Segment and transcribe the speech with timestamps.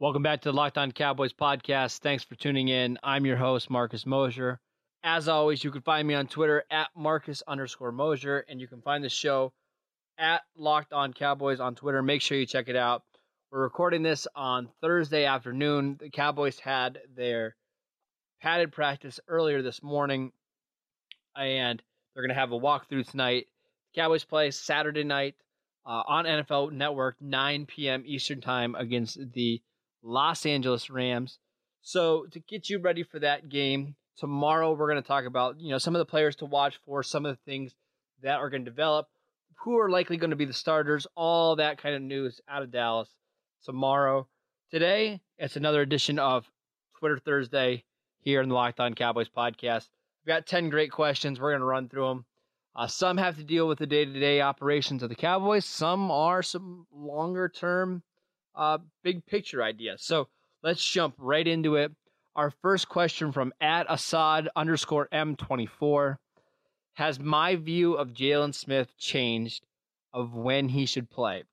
[0.00, 1.98] Welcome back to the Locked On Cowboys podcast.
[1.98, 3.00] Thanks for tuning in.
[3.02, 4.60] I'm your host, Marcus Mosher.
[5.02, 8.80] As always, you can find me on Twitter at Marcus underscore Mosher, and you can
[8.80, 9.52] find the show
[10.16, 12.00] at Locked On Cowboys on Twitter.
[12.00, 13.02] Make sure you check it out.
[13.50, 15.96] We're recording this on Thursday afternoon.
[15.98, 17.56] The Cowboys had their
[18.40, 20.30] padded practice earlier this morning,
[21.36, 21.82] and
[22.14, 23.48] they're going to have a walkthrough tonight.
[23.92, 25.34] The Cowboys play Saturday night
[25.84, 28.04] uh, on NFL Network, 9 p.m.
[28.06, 29.60] Eastern Time against the
[30.02, 31.38] Los Angeles Rams.
[31.82, 35.70] So to get you ready for that game, tomorrow we're going to talk about you
[35.70, 37.74] know some of the players to watch for, some of the things
[38.22, 39.08] that are going to develop,
[39.56, 42.70] who are likely going to be the starters, all that kind of news out of
[42.70, 43.08] Dallas
[43.64, 44.26] tomorrow.
[44.70, 46.50] Today, it's another edition of
[46.98, 47.84] Twitter Thursday
[48.20, 49.88] here in the Locked On Cowboys podcast.
[50.24, 51.40] We've got 10 great questions.
[51.40, 52.24] We're going to run through them.
[52.76, 56.10] Uh, some have to deal with the day to day operations of the Cowboys, some
[56.10, 58.02] are some longer term
[58.58, 59.94] uh, big picture idea.
[59.98, 60.28] So
[60.62, 61.92] let's jump right into it.
[62.36, 66.16] Our first question from at Assad underscore M24
[66.94, 69.64] Has my view of Jaylon Smith changed
[70.12, 71.44] of when he should play?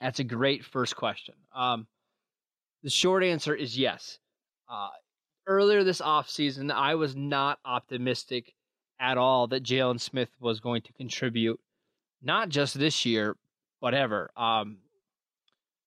[0.00, 1.34] That's a great first question.
[1.54, 1.86] Um,
[2.82, 4.18] the short answer is yes.
[4.68, 4.88] Uh,
[5.46, 8.52] earlier this offseason, I was not optimistic
[9.00, 11.60] at all that Jaylon Smith was going to contribute,
[12.22, 13.36] not just this year,
[13.80, 14.30] but ever.
[14.36, 14.78] Um,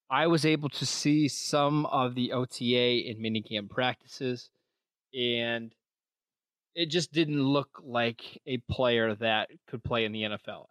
[0.09, 4.49] I was able to see some of the OTA and minicamp practices,
[5.13, 5.73] and
[6.75, 10.67] it just didn't look like a player that could play in the NFL.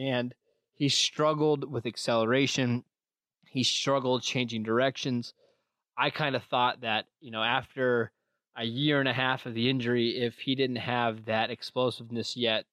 [0.00, 0.34] And
[0.74, 2.84] he struggled with acceleration.
[3.46, 5.34] He struggled changing directions.
[5.96, 8.10] I kind of thought that, you know, after
[8.56, 12.64] a year and a half of the injury, if he didn't have that explosiveness yet,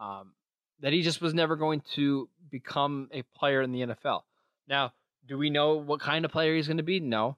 [0.00, 0.32] um,
[0.80, 4.22] that he just was never going to become a player in the NFL.
[4.68, 4.92] Now,
[5.26, 7.00] do we know what kind of player he's going to be?
[7.00, 7.36] No.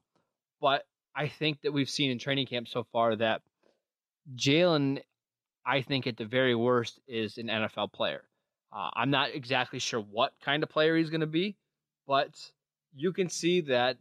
[0.59, 3.41] But I think that we've seen in training camp so far that
[4.35, 5.01] Jaylon,
[5.65, 8.23] I think at the very worst, is an NFL player.
[8.71, 11.55] Uh, I'm not exactly sure what kind of player he's going to be,
[12.05, 12.51] but
[12.95, 13.97] you can see that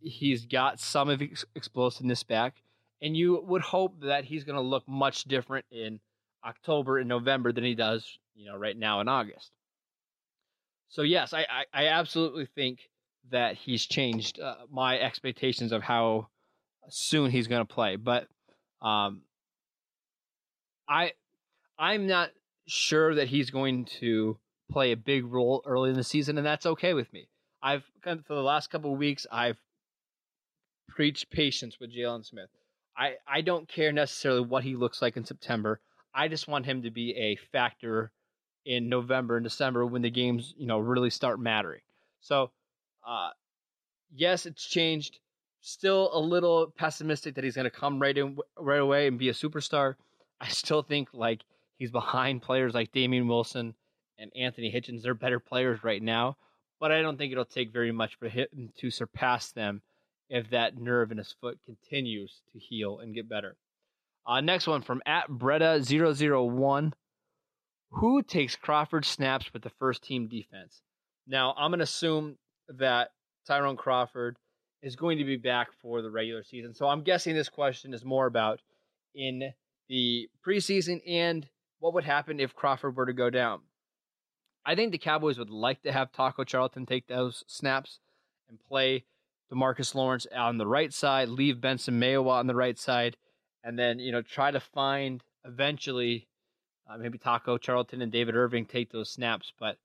[0.00, 2.62] he's got some of his explosiveness back,
[3.02, 6.00] and you would hope that he's going to look much different in
[6.44, 9.50] October and November than he does, you know, right now in August.
[10.94, 12.88] So yes, I, I, I absolutely think
[13.32, 16.28] that he's changed uh, my expectations of how
[16.88, 17.96] soon he's going to play.
[17.96, 18.28] But
[18.80, 19.22] um,
[20.88, 21.14] I
[21.76, 22.30] I'm not
[22.68, 24.38] sure that he's going to
[24.70, 27.26] play a big role early in the season, and that's okay with me.
[27.60, 29.58] I've for the last couple of weeks I've
[30.88, 32.50] preached patience with Jaylon Smith.
[32.96, 35.80] I, I don't care necessarily what he looks like in September.
[36.14, 38.12] I just want him to be a factor
[38.64, 41.80] in November and December when the games, you know, really start mattering.
[42.20, 42.50] So
[43.06, 43.30] uh,
[44.14, 45.18] yes, it's changed.
[45.60, 49.28] Still a little pessimistic that he's going to come right in right away and be
[49.28, 49.94] a superstar.
[50.40, 51.42] I still think like
[51.78, 53.74] he's behind players like Damien Wilson
[54.18, 55.02] and Anthony Hitchens.
[55.02, 56.36] They're better players right now,
[56.80, 59.80] but I don't think it'll take very much for him to surpass them
[60.28, 63.56] if that nerve in his foot continues to heal and get better.
[64.26, 66.92] Uh, next one from at Bretta001.
[67.96, 70.82] Who takes Crawford snaps with the first team defense?
[71.26, 72.36] Now, I'm going to assume
[72.68, 73.10] that
[73.46, 74.36] Tyrone Crawford
[74.82, 76.74] is going to be back for the regular season.
[76.74, 78.60] So I'm guessing this question is more about
[79.14, 79.52] in
[79.88, 83.60] the preseason and what would happen if Crawford were to go down.
[84.66, 88.00] I think the Cowboys would like to have Taco Charlton take those snaps
[88.48, 89.04] and play
[89.52, 93.16] Demarcus Lawrence on the right side, leave Benson Mayowa on the right side,
[93.62, 96.28] and then you know try to find eventually
[96.88, 99.52] uh, maybe Taco Charlton and David Irving take those snaps.
[99.58, 99.78] But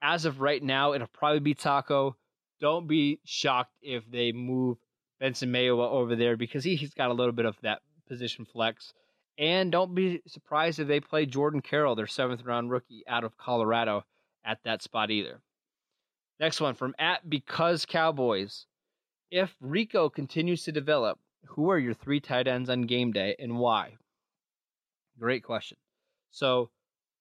[0.00, 2.16] as of right now, it'll probably be Taco.
[2.60, 4.78] Don't be shocked if they move
[5.20, 8.92] Benson Mayowa over there because he's got a little bit of that position flex.
[9.38, 13.38] And don't be surprised if they play Jordan Carrell, their seventh round rookie out of
[13.38, 14.04] Colorado,
[14.44, 15.40] at that spot either.
[16.40, 18.66] Next one from at Because Cowboys.
[19.30, 23.58] If Rico continues to develop, who are your three tight ends on game day and
[23.58, 23.96] why?
[25.18, 25.78] Great question.
[26.32, 26.70] So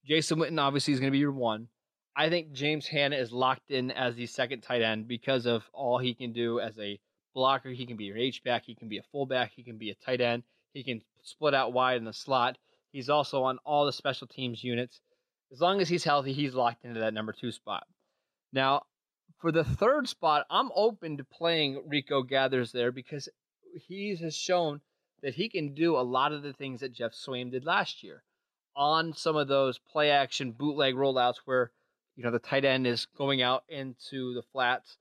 [0.06, 1.68] Jason Witten obviously is going to be your one.
[2.16, 5.98] I think James Hanna is locked in as the second tight end because of all
[5.98, 7.00] he can do as a
[7.34, 7.70] blocker.
[7.70, 9.96] He can be your H back, he can be a fullback, he can be a
[9.96, 10.44] tight end,
[10.74, 12.58] he can split out wide in the slot.
[12.92, 15.00] He's also on all the special teams units.
[15.52, 17.86] As long as he's healthy, he's locked into that number two spot.
[18.52, 18.84] Now,
[19.40, 23.30] for the third spot, I'm open to playing Rico Gathers there because
[23.88, 24.82] he has shown
[25.22, 28.24] that he can do a lot of the things that Geoff Swaim did last year
[28.76, 31.72] on some of those play action bootleg rollouts where
[32.16, 34.98] you know, the tight end is going out into the flats.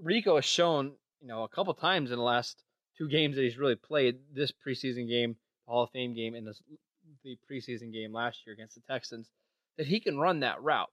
[0.00, 2.62] Rico has shown you know, a couple times in the last
[2.96, 5.36] two games that he's really played this preseason game,
[5.66, 6.62] Hall of Fame game, and this,
[7.24, 9.28] the preseason game last year against the Texans,
[9.76, 10.90] that he can run that route.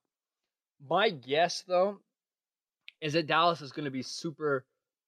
[0.87, 1.99] My guess, though,
[3.01, 4.65] is that Dallas is going to be super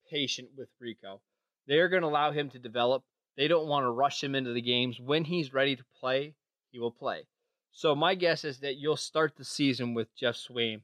[0.09, 1.21] patient with Rico.
[1.67, 3.03] They're going to allow him to develop.
[3.35, 4.99] They don't want to rush him into the games.
[4.99, 6.33] When he's ready to play,
[6.71, 7.25] he will play.
[7.71, 10.81] So my guess is that you'll start the season with Geoff Swaim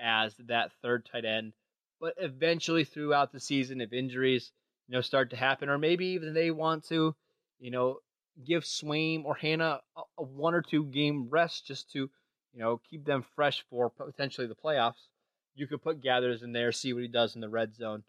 [0.00, 1.52] as that third tight end,
[2.00, 4.50] but eventually throughout the season, if injuries
[4.88, 7.14] you know start to happen, or maybe even they want to,
[7.60, 7.98] you know,
[8.44, 12.10] give Swaim or Hanna a, a one or two game rest just to
[12.52, 15.06] you know keep them fresh for potentially the playoffs.
[15.54, 18.02] You could put Gathers in there, see what he does in the red zone.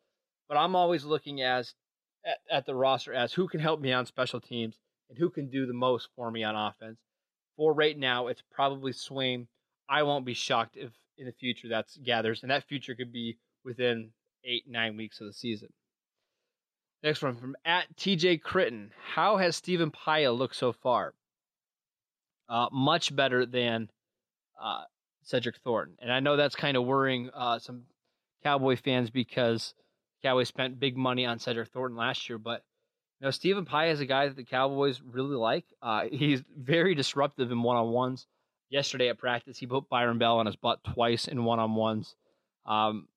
[0.48, 1.76] But I'm always looking as
[2.26, 4.80] at, at the roster as who can help me on special teams
[5.10, 6.98] and who can do the most for me on offense
[7.56, 9.48] for right now, it's probably Swaim.
[9.90, 13.38] I won't be shocked if in the future that's gathers, and that future could be
[13.64, 14.12] within
[14.44, 15.70] eight, nine weeks of the season.
[17.04, 18.92] Next one from at TJ Critton.
[19.14, 21.14] How has Stephen Paea looked so far?
[22.48, 23.90] Uh, much better than
[24.62, 24.84] uh,
[25.24, 25.98] Cedric Thornton.
[26.02, 27.84] And I know that's kind of worrying uh, some
[28.44, 29.74] Cowboy fans because
[30.22, 32.64] Cowboys spent big money on Cedric Thornton last year, but
[33.24, 35.66] know, Stephen Paea is a guy that the Cowboys really like.
[35.82, 38.28] Uh, he's very disruptive in one on ones.
[38.70, 42.16] Yesterday at practice, he put Byron Bell on his butt twice in one on ones.
[42.66, 43.08] Um,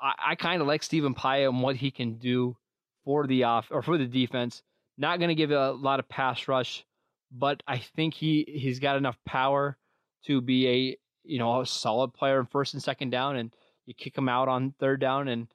[0.00, 2.56] I, I kind of like Stephen Paea and what he can do
[3.04, 4.62] for the off or for the defense.
[4.96, 6.84] Not going to give a lot of pass rush,
[7.30, 9.76] but I think he he's got enough power
[10.24, 13.52] to be a you know a solid player in first and second down, and
[13.84, 15.48] you kick him out on third down and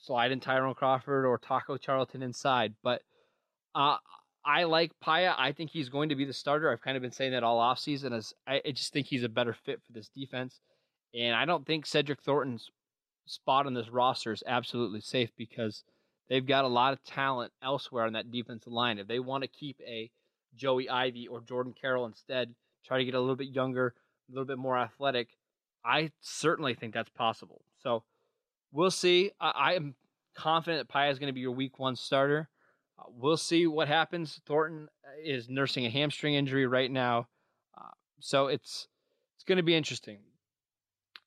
[0.00, 2.74] slide in Tyrone Crawford or Taco Charlton inside.
[2.82, 3.02] But
[3.74, 3.96] uh,
[4.44, 5.34] I like Paea.
[5.36, 6.70] I think he's going to be the starter.
[6.70, 9.28] I've kind of been saying that all offseason as I, I just think he's a
[9.28, 10.60] better fit for this defense.
[11.14, 12.70] And I don't think Cedric Thornton's
[13.26, 15.84] spot on this roster is absolutely safe because
[16.28, 18.98] they've got a lot of talent elsewhere on that defensive line.
[18.98, 20.10] If they want to keep a
[20.56, 22.54] Joey Ivie or Jordan Carrell instead,
[22.84, 23.94] try to get a little bit younger,
[24.28, 25.28] a little bit more athletic,
[25.84, 27.62] I certainly think that's possible.
[27.82, 28.04] So
[28.72, 29.30] we'll see.
[29.40, 29.94] I, I am
[30.34, 32.48] confident that Paea is going to be your week one starter.
[33.02, 34.40] Uh, we'll see what happens.
[34.46, 37.28] Thornton uh, is nursing a hamstring injury right now,
[37.76, 37.90] uh,
[38.20, 38.88] so it's
[39.36, 40.18] it's going to be interesting.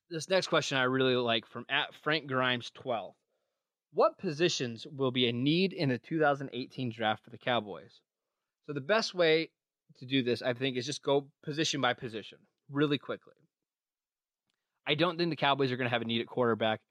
[0.09, 3.15] This next question I really like from at Frank Grimes twelve.
[3.93, 8.01] What positions will be a need in the 2018 draft for the Cowboys?
[8.67, 9.51] So the best way
[9.99, 12.39] to do this, I think, is just go position by position
[12.69, 13.35] really quickly.
[14.85, 16.81] I don't think the Cowboys are going to have a need at quarterback.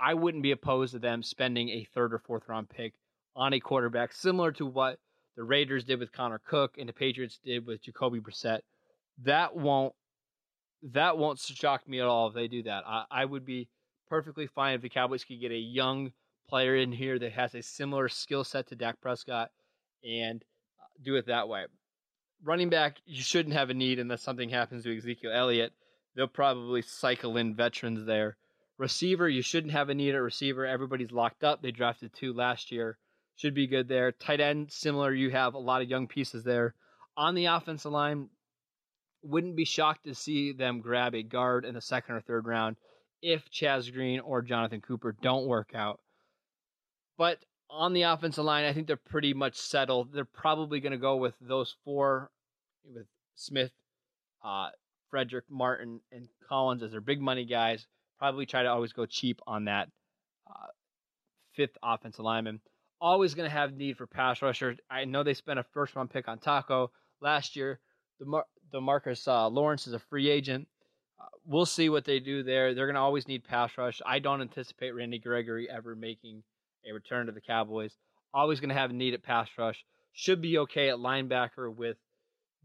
[0.00, 2.94] I wouldn't be opposed to them spending a third or fourth round pick
[3.36, 4.98] on a quarterback, similar to what
[5.36, 8.60] the Raiders did with Connor Cook and the Patriots did with Jacoby Brissett.
[9.24, 9.94] That won't
[10.92, 12.84] that won't shock me at all if they do that.
[12.86, 13.68] I, I would be
[14.08, 16.12] perfectly fine if the Cowboys could get a young
[16.48, 19.50] player in here that has a similar skill set to Dak Prescott
[20.04, 20.44] and
[20.78, 21.64] uh, do it that way.
[22.44, 25.72] Running back, you shouldn't have a need unless something happens to Ezekiel Elliott.
[26.14, 28.36] They'll probably cycle in veterans there.
[28.76, 30.66] Receiver, you shouldn't have a need at receiver.
[30.66, 31.62] Everybody's locked up.
[31.62, 32.98] They drafted two last year
[33.36, 34.12] should be good there.
[34.12, 35.12] Tight end, similar.
[35.12, 36.74] You have a lot of young pieces there.
[37.16, 38.28] On the offensive line,
[39.22, 42.76] wouldn't be shocked to see them grab a guard in the second or third round
[43.22, 46.00] if Chaz Green or Jonathan Cooper don't work out.
[47.16, 47.38] But
[47.70, 50.12] on the offensive line, I think they're pretty much settled.
[50.12, 52.30] They're probably going to go with those four,
[52.84, 53.72] with Smith,
[54.44, 54.68] uh,
[55.10, 57.86] Frederick, Martin, and Collins as their big money guys.
[58.18, 59.88] Probably try to always go cheap on that
[60.48, 60.66] uh,
[61.56, 62.60] fifth offensive lineman
[63.00, 64.76] always going to have need for pass rusher.
[64.90, 67.80] I know they spent a first round pick on Taco last year.
[68.18, 70.68] The Mar- Demarcus uh, Lawrence is a free agent.
[71.20, 72.74] Uh, we'll see what they do there.
[72.74, 74.00] They're going to always need pass rush.
[74.04, 76.42] I don't anticipate Randy Gregory ever making
[76.88, 77.96] a return to the Cowboys.
[78.32, 79.84] Always going to have need at pass rush.
[80.12, 81.96] Should be okay at linebacker with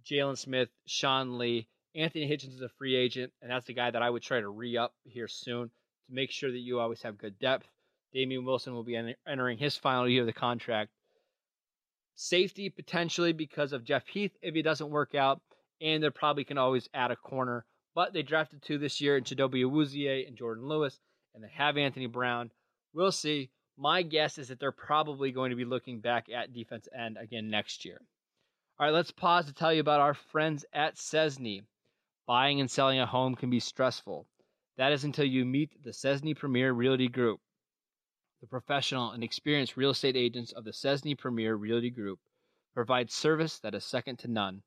[0.05, 1.67] Jaylon Smith, Sean Lee.
[1.95, 4.49] Anthony Hitchens is a free agent, and that's the guy that I would try to
[4.49, 7.67] re up here soon to make sure that you always have good depth.
[8.13, 10.91] Damien Wilson will be entering his final year of the contract.
[12.15, 15.41] Safety potentially because of Jeff Heath if he doesn't work out,
[15.81, 17.65] and they probably can always add a corner.
[17.95, 20.99] But they drafted two this year in Chidobe Awuzie and Jourdan Lewis,
[21.33, 22.51] and they have Anthony Brown.
[22.93, 23.51] We'll see.
[23.77, 27.49] My guess is that they're probably going to be looking back at defense end again
[27.49, 28.01] next year.
[28.77, 31.61] All right, let's pause to tell you about our friends at Cesny.
[32.27, 34.27] Buying and selling a home can be stressful.
[34.77, 37.39] That is until you meet the Cesny Premier Realty Group.
[38.41, 42.21] The professional and experienced real estate agents of the Cesny Premier Realty Group
[42.73, 44.63] provide service that is second to none.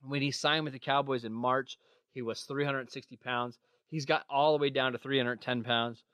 [0.00, 1.76] When he signed with the Cowboys in March,
[2.14, 3.58] he was 360 pounds.
[3.90, 6.04] He's got all the way down to 310 pounds.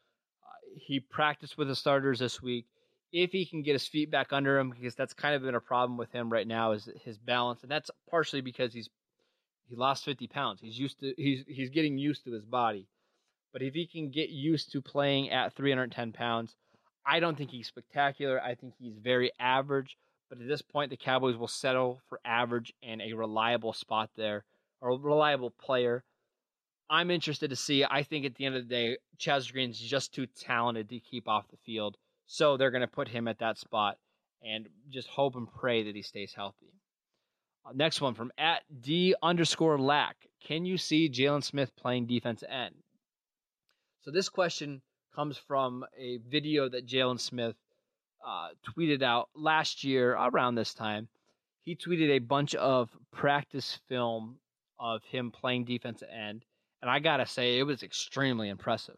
[0.42, 2.64] Uh, he practiced with the starters this week
[3.12, 5.60] if he can get his feet back under him, because that's kind of been a
[5.60, 8.88] problem with him right now, is his balance, and that's partially because he's
[9.68, 10.60] he lost 50 pounds.
[10.62, 12.88] He's used to he's he's getting used to his body,
[13.52, 16.56] but if he can get used to playing at 310 pounds,
[17.06, 18.40] I don't think he's spectacular.
[18.40, 19.96] I think he's very average.
[20.28, 24.44] But at this point, the Cowboys will settle for average and a reliable spot there,
[24.80, 26.02] or a reliable player.
[26.88, 27.84] I'm interested to see.
[27.84, 31.28] I think at the end of the day, Chaz Green's just too talented to keep
[31.28, 31.96] off the field.
[32.26, 33.98] So they're going to put him at that spot
[34.42, 36.72] and just hope and pray that he stays healthy.
[37.66, 40.16] Uh, next one from at D underscore lack.
[40.46, 42.74] Can you see Jaylon Smith playing defense end?
[44.02, 44.82] So this question
[45.14, 47.56] comes from a video that Jaylon Smith
[48.26, 51.08] uh, tweeted out last year around this time.
[51.62, 54.36] He tweeted a bunch of practice film
[54.78, 56.44] of him playing defensive end,
[56.82, 58.96] and I gotta say it was extremely impressive.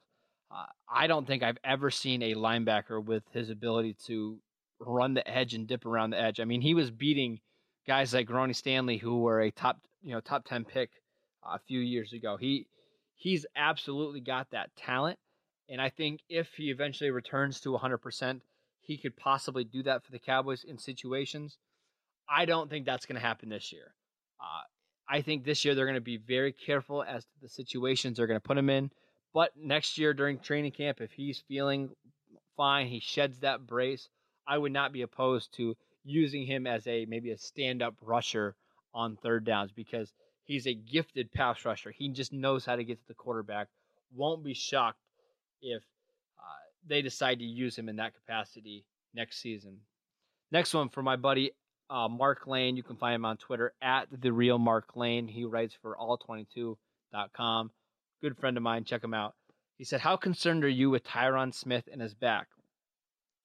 [0.51, 4.39] Uh, I don't think I've ever seen a linebacker with his ability to
[4.81, 6.41] run the edge and dip around the edge.
[6.41, 7.41] I mean, he was beating
[7.87, 10.91] guys like Ronnie Stanley, who were a top, you know, top ten pick
[11.45, 12.37] a few years ago.
[12.37, 12.67] He
[13.15, 15.19] he's absolutely got that talent,
[15.69, 18.41] and I think if he eventually returns to 100%,
[18.81, 21.59] he could possibly do that for the Cowboys in situations.
[22.29, 23.95] I don't think that's going to happen this year.
[24.41, 24.63] Uh,
[25.09, 28.27] I think this year they're going to be very careful as to the situations they're
[28.27, 28.91] going to put him in.
[29.35, 31.91] But next year during training camp, if he's feeling
[32.57, 34.09] fine, he sheds that brace,
[34.47, 38.55] I would not be opposed to using him as a maybe a stand up rusher
[38.95, 40.13] on third downs because
[40.45, 41.91] he's a gifted pass rusher.
[41.91, 43.69] He just knows how to get to the quarterback.
[44.15, 45.01] Won't be shocked
[45.63, 45.83] if
[46.39, 48.85] uh, they decide to use him in that capacity
[49.15, 49.79] next season.
[50.53, 51.53] Next one for my buddy
[51.91, 52.77] uh, Mark Lane.
[52.77, 55.29] You can find him on Twitter at the real Mark Lane.
[55.29, 57.71] He writes for all22.com
[58.23, 58.85] good friend of mine.
[58.85, 59.35] Check him out.
[59.77, 62.49] He said, How concerned are you with Tyron Smith and his back?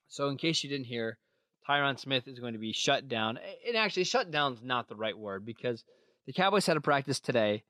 [0.07, 1.17] So, in case you didn't hear,
[1.67, 3.37] Tyron Smith is going to be shut down.
[3.67, 5.83] And actually, shut down is not the right word because
[6.25, 7.63] the Cowboys had a practice today.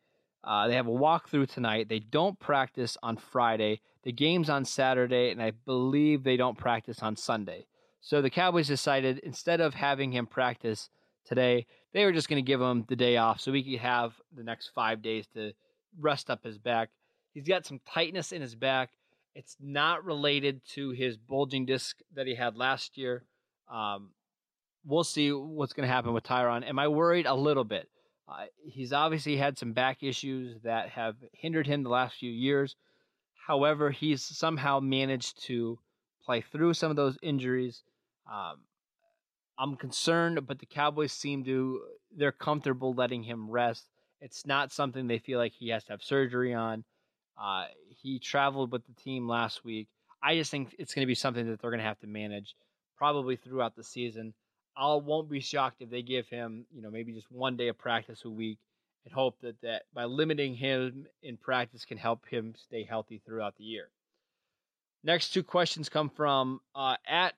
[0.44, 1.88] Uh, they have a walkthrough tonight.
[1.90, 3.82] They don't practice on Friday.
[4.04, 7.66] The game's on Saturday, and I believe they don't practice on Sunday.
[8.02, 10.90] So the Cowboys decided instead of having him practice
[11.24, 14.14] today, they were just going to give him the day off so he could have
[14.36, 15.54] the next five days to
[16.00, 16.90] rest up his back.
[17.34, 18.90] He's got some tightness in his back.
[19.36, 23.24] It's not related to his bulging disc that he had last year.
[23.72, 24.10] Um,
[24.84, 26.68] we'll see what's going to happen with Tyron.
[26.68, 27.28] Am I worried?
[27.28, 27.88] A little bit.
[28.32, 32.76] Uh, he's obviously had some back issues that have hindered him the last few years.
[33.46, 35.80] However, he's somehow managed to
[36.24, 37.84] play through some of those injuries.
[38.32, 38.60] Um,
[39.60, 41.82] I'm concerned, but the Cowboys seem to
[42.16, 43.86] they're comfortable letting him rest.
[44.22, 46.84] It's not something they feel like he has to have surgery on.
[47.42, 49.88] Uh, he traveled with the team last week.
[50.24, 52.56] I just think it's going to be something that they're going to have to manage
[52.98, 54.34] probably throughout the season.
[54.76, 57.78] I won't be shocked if they give him, you know, maybe just one day of
[57.78, 58.58] practice a week
[59.06, 63.56] and hope that, that by limiting him in practice can help him stay healthy throughout
[63.58, 63.90] the year.
[65.04, 67.34] Next two questions come from uh, at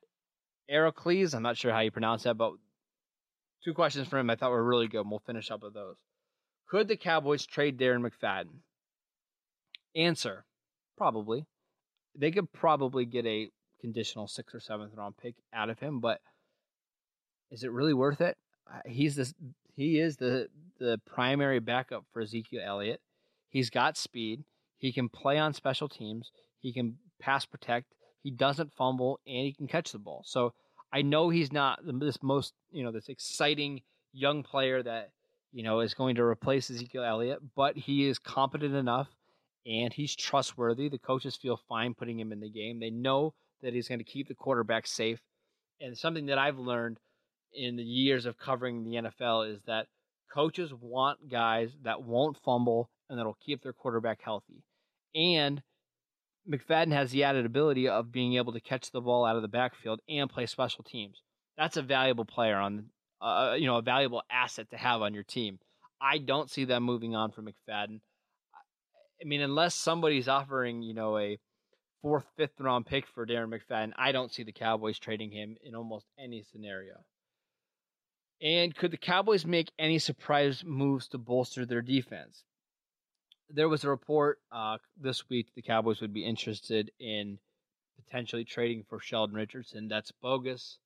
[0.70, 1.34] Heracles.
[1.34, 2.54] I'm not sure how you pronounce that, but
[3.64, 5.02] two questions from him I thought were really good.
[5.02, 5.98] And we'll finish up with those.
[6.68, 8.60] Could the Cowboys trade Darren McFadden?
[9.96, 10.46] Answer:
[10.98, 11.46] Probably.
[12.16, 13.50] They could probably get a
[13.80, 16.20] conditional sixth or seventh round pick out of him, but
[17.52, 18.38] is it really worth it?
[18.86, 19.34] He's this.
[19.76, 23.02] He is the the primary backup for Ezekiel Elliott.
[23.50, 24.44] He's got speed.
[24.78, 26.32] He can play on special teams.
[26.60, 27.94] He can pass protect.
[28.22, 30.24] He doesn't fumble, and he can catch the ball.
[30.26, 30.54] So
[30.92, 33.82] I know he's not this most you know this exciting
[34.14, 35.12] young player that
[35.52, 39.10] you know is going to replace Ezekiel Elliott, but he is competent enough
[39.66, 40.90] and he's trustworthy.
[40.90, 42.80] The coaches feel fine putting him in the game.
[42.80, 45.20] They know that he's going to keep the quarterback safe.
[45.80, 47.00] And something that I've learned
[47.56, 49.88] in the years of covering the NFL is that
[50.34, 54.64] coaches want guys that won't fumble and that'll keep their quarterback healthy.
[55.16, 55.62] And
[56.50, 59.48] McFadden has the added ability of being able to catch the ball out of the
[59.48, 61.22] backfield and play special teams.
[61.58, 62.86] That's a valuable player on,
[63.22, 65.60] uh, you know, a valuable asset to have on your team.
[66.02, 68.02] I don't see them moving on from McFadden.
[69.22, 71.40] I mean, unless somebody's offering, you know, a
[72.02, 75.76] fourth, fifth round pick for Darren McFadden, I don't see the Cowboys trading him in
[75.76, 76.96] almost any scenario.
[78.42, 82.44] And could the Cowboys make any surprise moves to bolster their defense?
[83.50, 87.40] There was a report uh, this week the Cowboys would be interested in
[88.04, 89.88] potentially trading for Sheldon Richardson.
[89.88, 90.80] That's bogus.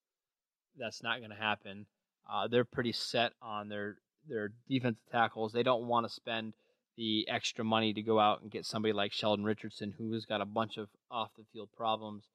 [0.77, 1.86] That's not going to happen.
[2.30, 5.54] Uh, they're pretty set on their their defensive tackles.
[5.54, 6.54] They don't want to spend
[6.98, 10.42] the extra money to go out and get somebody like Sheldon Richardson, who has got
[10.42, 12.25] a bunch of off the field problems.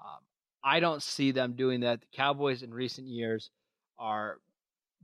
[0.00, 0.24] Um,
[0.64, 2.00] I don't see them doing that.
[2.00, 3.50] The Cowboys in recent years
[3.98, 4.38] are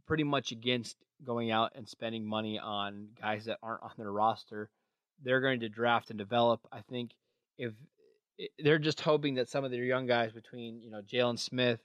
[0.06, 4.70] pretty much against going out and spending money on guys that aren't on their roster.
[5.22, 6.60] They're going to draft and develop.
[6.72, 7.12] I think
[7.58, 7.72] if
[8.40, 11.80] eh, they're just hoping that some of their young guys between you know Jaylon Smith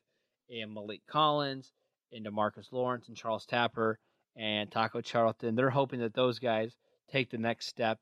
[0.49, 1.71] and Maliek Collins
[2.11, 3.99] and Demarcus Lawrence and Charles Tapper
[4.35, 6.75] and Taco Charlton, they're hoping that those guys
[7.11, 7.99] take the next step,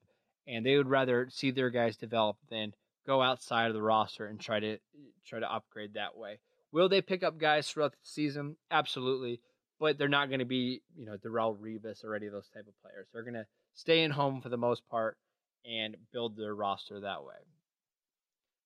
[0.47, 2.73] and they would rather see their guys develop than
[3.05, 4.77] go outside of the roster and try to eh,
[5.25, 6.39] try to upgrade that way.
[6.71, 8.57] Will they pick up guys throughout the season?
[8.71, 9.41] Absolutely,
[9.79, 12.67] but they're not going to be you know Darrelle Revis or any of those type
[12.67, 13.07] of players.
[13.13, 15.17] They're going to stay in home for the most part
[15.65, 17.35] and build their roster that way.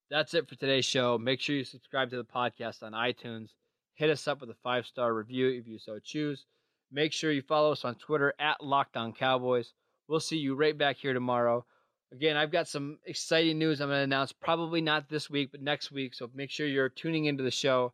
[0.09, 1.17] That's it for today's show.
[1.17, 3.49] Make sure you subscribe to the podcast on iTunes.
[3.93, 6.45] Hit us up with a five star review if you so choose.
[6.91, 9.71] Make sure you follow us on Twitter at Locked On Cowboys.
[10.07, 11.65] We'll see you right back here tomorrow.
[12.11, 15.61] Again, I've got some exciting news I'm going to announce, probably not this week, but
[15.61, 16.13] next week.
[16.13, 17.93] So make sure you're tuning into the show.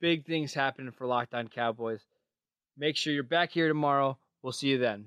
[0.00, 2.00] Big things happening for Locked On Cowboys.
[2.76, 4.18] Make sure you're back here tomorrow.
[4.42, 5.06] We'll see you then.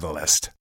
[0.00, 0.50] Catalyst.